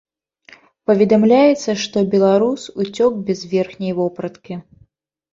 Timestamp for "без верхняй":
3.27-3.93